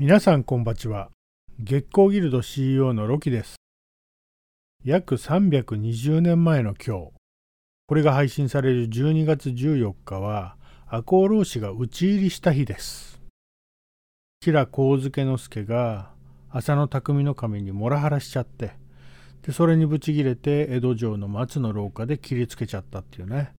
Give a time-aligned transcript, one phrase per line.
[0.00, 1.10] 皆さんこんばちは。
[1.58, 3.56] 月光ギルド CEO のロキです。
[4.84, 7.10] 約320年前の今日
[7.88, 10.54] これが配信される12月14日は
[10.86, 13.20] 赤穂浪士が討ち入りした日です。
[14.40, 16.12] 吉良上野助が
[16.50, 18.74] 浅野匠の神にモラハラしちゃって
[19.42, 23.52] でそれにブチギレて江戸城の松の廊下で切りつけちゃったっていうね。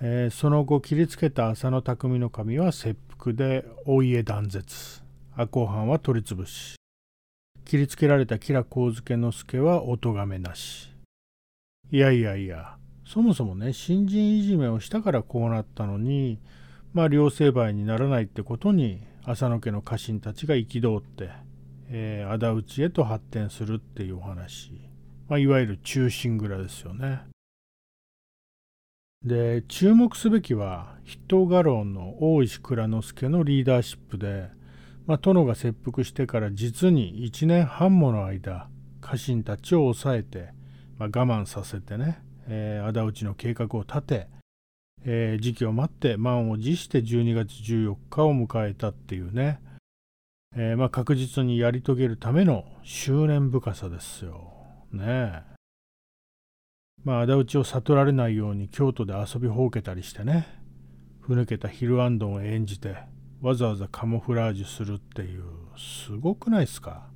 [0.00, 5.05] えー、その後切りつけた浅野匠の神は切腹でお家断絶。
[5.38, 6.76] 赤穂藩は取り潰し。
[7.66, 10.88] 切りつけられた吉良上野介はお咎めなし。
[11.90, 16.40] いやいやいやそもそもね新人いじめをしたからこうなったのに
[16.94, 21.28] まあ両成敗にならないってことに浅野家の家臣たちが憤って、
[21.90, 24.72] えー、仇討ちへと発展するっていうお話、
[25.28, 27.20] まあ、いわゆる忠臣蔵ですよね。
[29.22, 34.56] で注目すべきは筆頭家老の大石蔵之介のリーダーシップで
[35.06, 38.68] まあ、殿が切腹してから実に1年半もの間
[39.00, 40.50] 家臣たちを抑えて、
[40.98, 44.28] まあ、我慢させてね、えー、仇討ちの計画を立て、
[45.04, 49.60] えー、時期を待って満を持して12月14日を迎えたっていうね、
[50.56, 54.52] えー、まあ、確実にやり遂げるための執念深さですよ。
[54.92, 55.56] ねえ。
[57.04, 60.48] まあ仇討ちを悟られないように京都で遊びほうけたりしてね
[61.20, 62.96] ふぬけたヒルアンドンを演じて
[63.46, 65.44] わざわざカモフラージュするっていう
[65.78, 67.06] すごくないですか？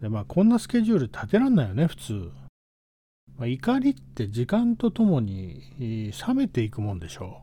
[0.00, 2.32] でまあこんなスケジュール立てらんないよね普通、
[3.38, 7.42] まあ、怒りって時間とともに冷めていくもんでしょ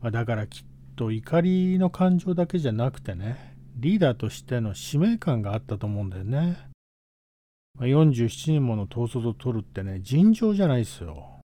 [0.00, 0.64] まあ、だからきっ
[0.96, 6.56] と怒りの感情だけじゃなくてねリーダーとしての使命感があったと思うんだよね、
[7.78, 11.42] ま、47人もの統率を取るってね尋常じゃないですよ、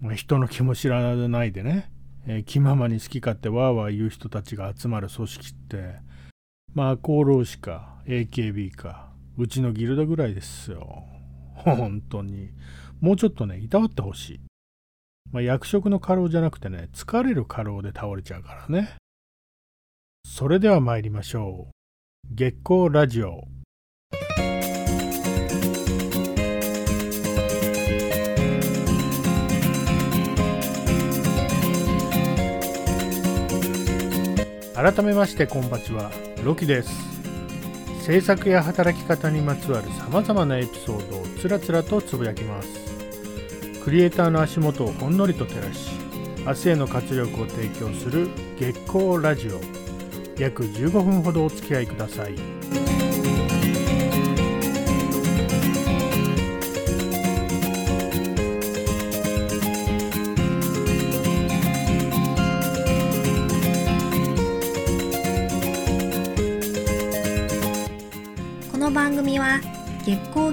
[0.00, 1.92] ま、人の気も知らないでね。
[2.26, 5.96] えー、気ままに好き勝手わーわー言う人たちが集まる組織って
[6.74, 11.04] まあ厚労士か AKB かうちのギルドぐらいですよ。
[11.54, 12.50] 本当に。
[13.00, 14.40] もうちょっとねいたわってほしい、
[15.32, 18.96] まあ、役職の過労じゃなくてね疲れる過労で倒れちゃうからね。
[20.24, 22.34] それでは参りましょう。
[22.34, 23.44] 月光ラジオ。
[34.74, 36.10] 改めましてこんばちは
[36.42, 36.90] ロキです。
[38.06, 42.68] 制作や働き方にまつわるさまざまなエピソードをつらつらとつぶやきます。
[43.84, 45.90] クリエイターの足元をほんのりと照らし
[46.46, 49.60] 明日への活力を提供する月光ラジオ。
[50.40, 52.91] 約15分ほどお付き合いください。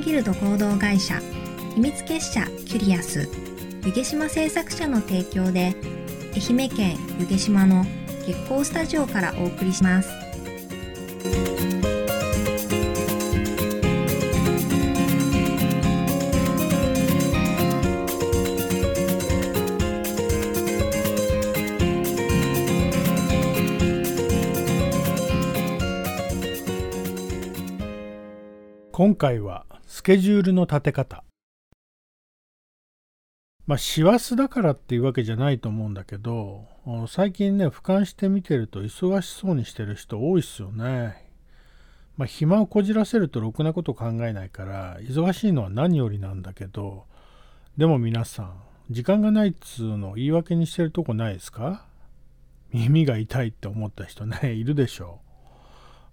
[0.00, 1.20] ギルド合同会社
[1.74, 3.28] 秘密結社キュリアス
[3.84, 5.74] 湯毛島製作者の提供で
[6.34, 7.84] 愛媛県湯毛島の
[8.26, 10.28] 月光スタジオからお送りします。
[28.98, 29.64] 今回は
[30.08, 31.22] ケジュールの立て方。
[33.66, 36.64] まあ師走だからっていうわけじゃないと思うんだけど
[37.08, 41.30] 最近ね俯瞰して見てると忙しそうにしてる人多いっすよね。
[42.16, 47.04] まあ暇をこじらせるとろくなこと考えないから忙しいのは何よりなんだけど
[47.76, 51.84] でも皆さん時間がないっつうのを言い訳にしてるとこないですか？
[52.72, 55.20] 耳が痛いって思った人ねいるでしょ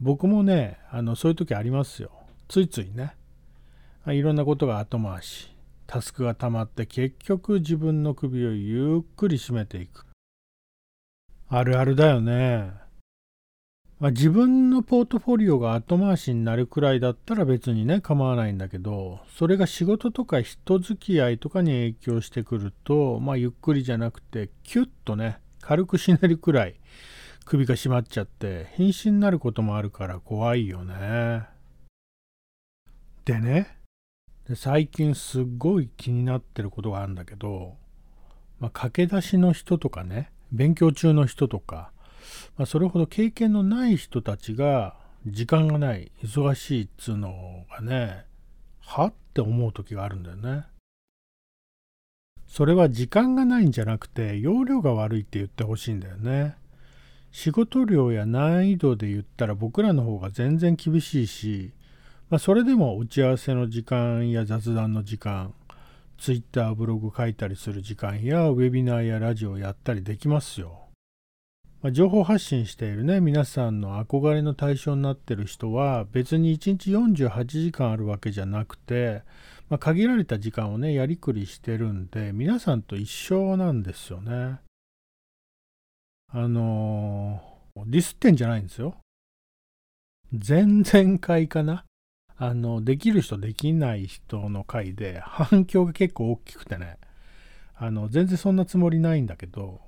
[0.00, 0.04] う。
[0.04, 2.12] 僕もねあのそういう時ありますよ。
[2.46, 3.16] ついついね
[4.06, 5.50] いろんなことが後回し。
[5.86, 10.06] タスクが溜まって結局自分の首をゆっくり締めていく。
[11.48, 12.70] あるあるだよね、
[13.98, 26.76] まあ、自分のポートフォリオが後回しになるくらいだったら別にね構わないんだけどそれが仕事とか人付き合いとかに影響してくるとまあゆっくりじゃなくてキュッとね軽くしなるくらい
[27.44, 31.42] 首が締まっちゃって瀕死になることもあるから怖いよね。
[33.24, 33.79] でね
[34.56, 37.76] 最近すっごい気になってることがあるんだけど、
[38.58, 41.92] まあ、駆け出しの人とかね勉強中の人とか、
[42.56, 48.24] まあ、それほど経験のない人たちが時間がない忙しいっつうのがね
[48.80, 50.64] はって思う時があるんだよね。
[52.46, 56.56] それは時間がないんじゃなくて容量が悪いって言ってほしいんだよね。
[57.30, 61.72] 仕事量や難易度で言ったら僕らの方が全然厳しいし、
[62.30, 65.52] まあ、それでも打ち合わせの時間や雑談の時間、
[66.16, 70.90] ツイッターブログ書いたりする時間やウェビナーやラジオやったりできますよ。
[71.82, 79.22] まあ、情報発信しているね皆さんの憧れの対象になってる人は別に1日48時間あるわけじゃなくて、
[79.70, 84.60] まあ、限られた時間をねやりくりしてるんで皆さんと一緒なんですよね。
[86.32, 88.94] あのー、ディスってんじゃないんですよ。
[90.32, 91.84] 前々回かな？
[92.42, 96.96] あの、できる人できない人の回で反響が結構大きくてね、
[97.76, 99.82] あの、全然そんなつもりないんだけど、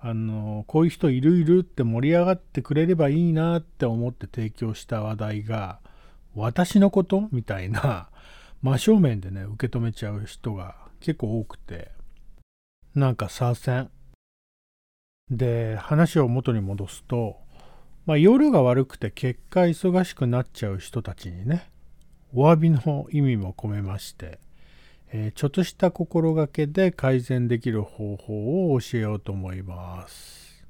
[0.00, 5.78] あの、こういう人いるいるって盛り上がってくれればいいなって思って提供した話題が、
[6.34, 8.08] 私のことみたいな、
[8.62, 11.92] 真正面でね、受け止めちゃう人が結構多くて、
[12.96, 13.88] なんか左遷。
[15.30, 17.36] で、話を元に戻すと、
[18.06, 21.71] まあ、夜が悪くて結果忙しくなっちゃう人たちにね、
[22.34, 24.38] お詫びの意味も込めまして、
[25.12, 30.64] えー、ちょっとした心がけで改善できる方法を教えようと思います。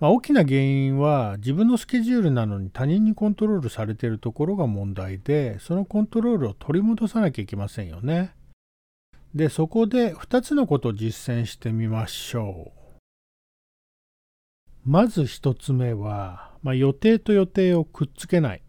[0.00, 8.32] まあ、大きな原因は自分のスケジュールなのに他人にコントロールされているところが問題で、そのコントロールを取り戻さなきゃいけませんよね。
[9.34, 12.82] で、そこで2つのことを実践してみましょう。
[14.84, 18.62] まず1つ目は、まあ、予定と予定をくっつけない。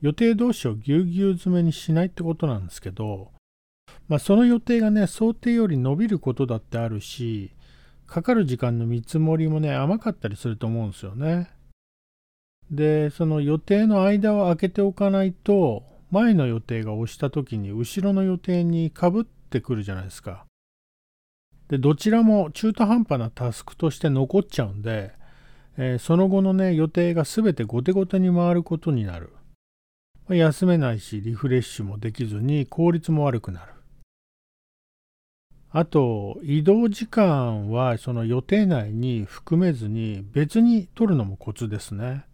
[0.00, 3.32] 予定同士をぎゅうぎゅう詰めにしないってことなんですけど、
[4.08, 7.50] まあ、その予定がね、想定より伸びることだってあるし、
[8.06, 11.50] かかる時間の見積もりもね、甘かったりすると思うんですよね。
[12.70, 20.46] で、その予定の間を空けておかないと、前の予定が押した時に後ろの予定にかぶってくるじゃないですか。
[21.68, 25.12] で、どちらも中途半端なタスクとして残っちゃうんで、
[25.76, 29.32] えー、その後のね、予定が全て後手後手に回ることになる。
[30.34, 33.72] 休めないし、リフレッシュもできずに効率も悪くなる。
[35.70, 42.24] あと、移動時間はその予定内に含めずに別に取るのもコツですね。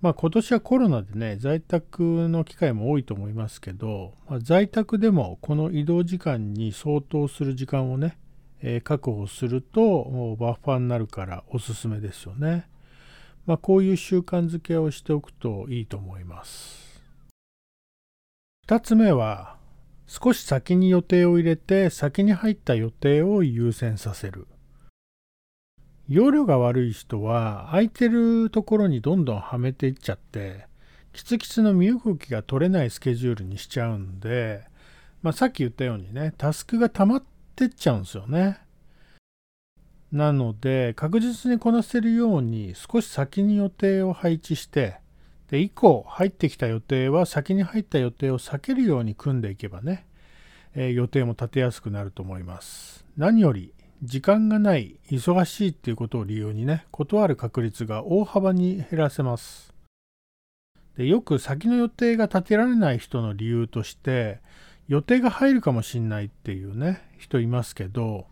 [0.00, 8.18] まあ今年はコロナでね、在宅の機会も多いと思いますけど、まあ、在宅でもこの移動時間に相当する時間をね、
[8.62, 12.66] えー、確保するとバッファーになるからおすすめですよね。
[13.46, 17.02] まあこういう習慣づけをしておくといいと思います。
[18.68, 19.56] 2つ目は、
[20.06, 24.46] 少し先に予定を入れて先に入った予定を優先させる。
[26.08, 30.66] 容量が悪い人は空いてるところにどんどんはめていっちゃって
[31.12, 34.62] キツキツの身動きが取れないスケジュールにしちゃうんで、
[35.22, 37.22] まあ、さっき言ったようにねタスクが溜まっ
[37.54, 38.58] てっちゃうんですよね。
[40.12, 45.00] なので確実にこなせるように少し先に予定を配置して
[45.48, 50.06] で以降入ってきた予定は先に入った予定を避けるように組んでいけばね、
[50.74, 53.04] えー、予定も立てやすくなると思います。
[53.16, 59.72] 何より時間がない忙しいっていうことを理由にね断る確率が大幅に減らせます。
[60.96, 64.40] でよく先の予定が立てられない人の理由として
[64.88, 68.26] 予定が入るかもしんないっていうね人いますけど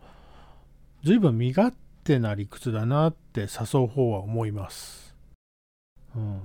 [1.03, 5.15] 随分身勝手な理屈だなって誘う方は思います。
[6.15, 6.41] うん。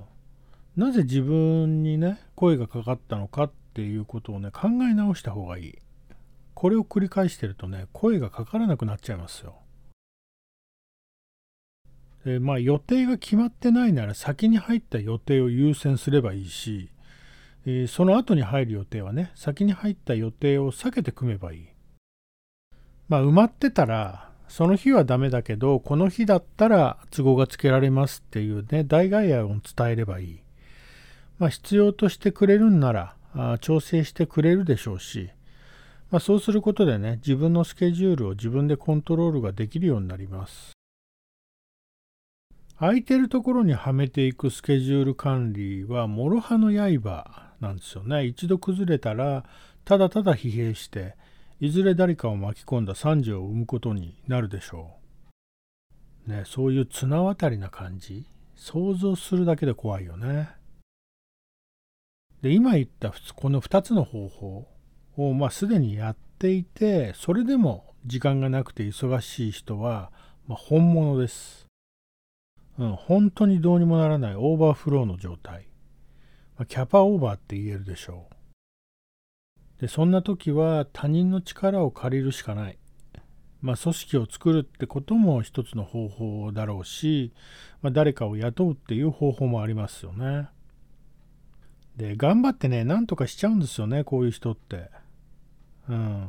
[0.75, 5.75] なぜ自分にね声がかかったのかっていうことをね考え直した方がいい。
[6.55, 9.57] これを繰り返してるとね声がかからなくなっちゃいますよ。
[12.25, 16.89] でまあ予定が決まってないなら先に入った予定を優先すればいいし、
[17.65, 21.67] えー、その後に入る予定はね先に入った予定を避けて組めばいい。
[23.07, 30.39] まあ埋まってたらその日はダメだけどこの日だったら都合がつけられますっていうね代替案を伝えればいい。
[31.37, 35.29] まあ、必要としてくれるんならあ調整してくれるでしょうし、
[36.09, 40.71] まあ、そうすることでね自分のスケジュールを自分でコントロールができるようになります。
[42.79, 48.25] 空いてるところにはめていくスケジュール管理は諸刃の刃なんですよね。
[48.25, 49.45] 一度崩れたら
[49.83, 51.15] ただただ疲弊して
[51.59, 54.97] いずれ誰かを巻き込んだ惨事を生むことになるでしょ
[56.27, 56.31] う。
[56.31, 58.25] ねそういう綱渡りな感じ。
[58.55, 60.49] 想像するだけで怖いよね。
[62.41, 64.67] で今言ったこの2つの方法
[65.15, 70.11] をまあすでにやっていてそれでも時間がなくて忙しい人は、
[70.47, 71.65] まあ、本物です、
[72.77, 75.67] うん、本当にどうにもならないオーバーフローの状態、
[76.57, 78.36] ま、キャパオーバーって言えるでしょう。
[79.79, 82.77] でそんな時は他人の力を借りるしかない
[83.61, 87.33] まあ、組織を作るってことも一つの方法だろうし、
[87.81, 90.47] まあ、誰かを雇うっていう方法もありますよね。
[91.95, 94.89] で頑張ってねなんとかしちゃうんですよねこういう人って。
[95.89, 96.27] うん。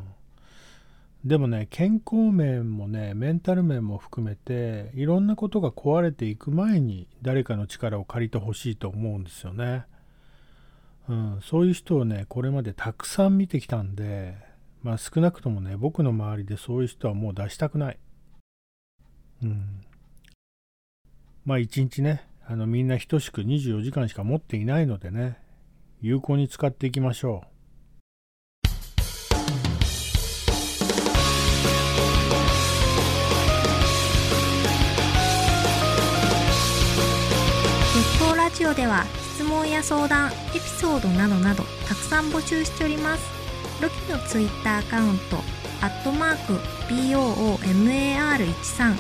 [1.25, 9.85] でもね健康面もねメンタル面も含めていろんなことが壊れていく前に誰かの力を借りてほしいと思うんですよね。
[11.09, 14.37] うん、そういう人をねこれまでたくさん見てきたんで
[14.83, 17.99] まあ少なくともね僕の周りでそういう人はもう出したくない。
[19.43, 19.81] うん。
[21.45, 25.39] まあ一日ねあのみんな等しく24時間しか持っていないのでね
[26.01, 27.59] 有効に使っていきましょう。
[38.49, 39.05] ラジオでは
[39.39, 43.25] 質問や相談、エピソードなどなどたくさん募集しております。
[43.81, 45.37] ロキのツイッターアカウント、
[45.81, 46.55] アットマーク、
[46.93, 48.97] BOOMAR13、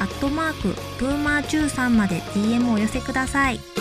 [0.00, 3.73] アットマーク、ブーマー13まで DM をお寄せください。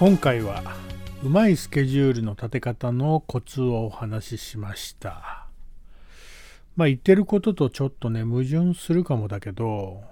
[0.00, 0.62] 今回は
[1.22, 5.46] うまいスケジュールの立て方のコツをお話ししました。
[6.74, 10.02] まあ言ってることとちょっとね矛盾するかもだけど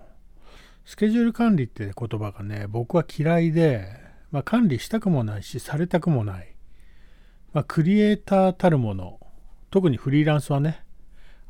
[0.84, 3.88] スケジュール管理って言葉がね僕は嫌いで、
[4.30, 6.54] まあ、管理したくもないしされたくもない、
[7.54, 9.18] まあ、クリエイターたるもの
[9.70, 10.82] 特にフリーランスはね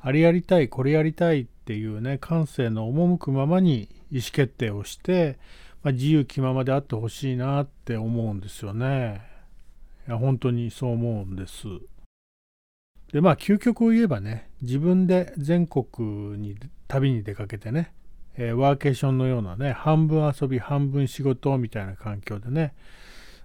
[0.00, 5.40] あれやりたいこれやりたいっていうね感性の赴くままに意思決定をして
[5.82, 9.22] まあ、自由気ままであってほしいなって思うんですよね。
[10.06, 11.66] いや本当にそう思うんです。
[13.12, 16.56] でまあ究極を言えばね自分で全国に
[16.88, 17.92] 旅に出かけてね、
[18.36, 22.74] えー、ワーケーションのようなね半分遊び半分仕事みたいな環境でね、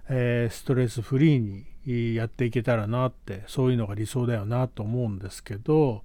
[0.08, 1.38] えー、ストレスフリー
[1.86, 6.02] にやっていけたらなってそういうのが理想だよなと思うんですけど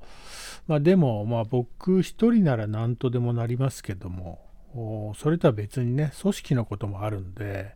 [0.67, 7.75] まあでもまあ僕一人なら何とでもなりますけどもそれとは別にね組織のこともあるんで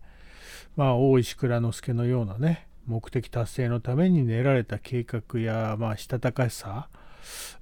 [0.76, 6.90] まあ大石蔵之介のようなね目的達成のために練られた計画や、まあ、したたかしさ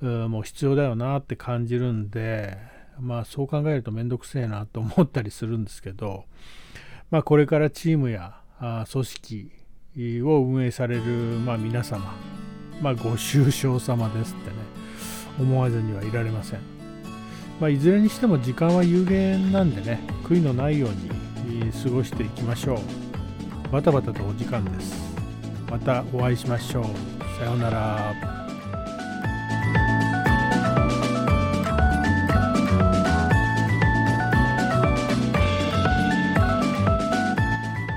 [0.02, 2.58] も必要だよなって感じるんで
[3.00, 6.26] まあそう考えるとめんどくせえなと思ったりするんですけど
[7.10, 9.52] まあこれからチームや組織
[10.24, 12.14] を運営される、まあ、皆様
[12.82, 14.56] まあご愁傷様ですってね
[15.40, 16.81] 思わずにはいられません。
[17.62, 22.80] まあ、いずれにしても時間は有限なんでね悔いのないように過ごしていきましょう。
[23.72, 24.96] バタバタとお時間です。
[25.70, 26.84] またお会いしましょう。
[27.38, 28.16] さようなら。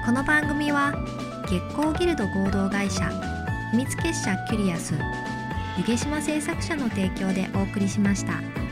[0.05, 0.93] この番組は
[1.49, 3.09] 月光ギルド合同会社
[3.71, 4.93] 秘密結社キュリアス
[5.79, 8.64] 湯毛島製作者の提供でお送りしました。